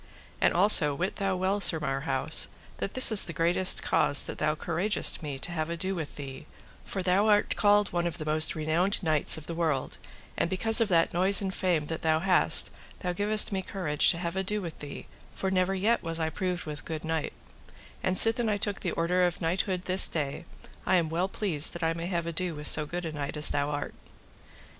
[0.41, 4.55] And also wit thou well, Sir Marhaus, that this is the greatest cause that thou
[4.55, 6.47] couragest me to have ado with thee,
[6.83, 9.99] for thou art called one of the most renowned knights of the world,
[10.35, 14.17] and because of that noise and fame that thou hast thou givest me courage to
[14.17, 17.33] have ado with thee, for never yet was I proved with good knight;
[18.01, 20.45] and sithen I took the order of knighthood this day,
[20.83, 23.49] I am well pleased that I may have ado with so good a knight as
[23.49, 23.93] thou art.